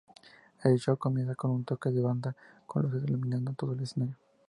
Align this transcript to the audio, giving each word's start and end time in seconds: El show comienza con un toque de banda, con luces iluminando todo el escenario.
El 0.63 0.79
show 0.79 0.97
comienza 0.97 1.35
con 1.35 1.51
un 1.51 1.63
toque 1.63 1.91
de 1.91 2.01
banda, 2.01 2.35
con 2.65 2.81
luces 2.81 3.03
iluminando 3.07 3.53
todo 3.53 3.73
el 3.73 3.81
escenario. 3.81 4.15